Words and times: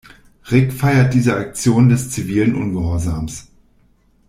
Rick 0.49 0.73
feiert 0.73 1.13
diese 1.13 1.35
Aktion 1.37 1.87
des 1.89 2.09
zivilen 2.09 2.55
Ungehorsams. 2.55 3.49